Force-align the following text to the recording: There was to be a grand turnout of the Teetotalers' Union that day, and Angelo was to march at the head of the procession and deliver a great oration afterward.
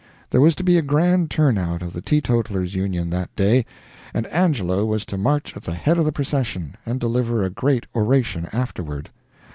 There 0.31 0.41
was 0.41 0.55
to 0.55 0.63
be 0.63 0.79
a 0.79 0.81
grand 0.81 1.29
turnout 1.29 1.83
of 1.83 1.93
the 1.93 2.01
Teetotalers' 2.01 2.73
Union 2.73 3.11
that 3.11 3.35
day, 3.35 3.67
and 4.15 4.25
Angelo 4.25 4.83
was 4.83 5.05
to 5.05 5.15
march 5.15 5.55
at 5.55 5.61
the 5.61 5.75
head 5.75 5.99
of 5.99 6.05
the 6.05 6.11
procession 6.11 6.73
and 6.87 6.99
deliver 6.99 7.43
a 7.43 7.51
great 7.51 7.85
oration 7.93 8.49
afterward. 8.51 9.11